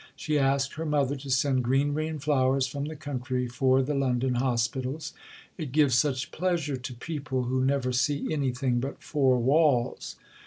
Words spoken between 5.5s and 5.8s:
"It